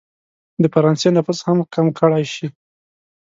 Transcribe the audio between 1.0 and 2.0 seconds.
نفوذ هم کم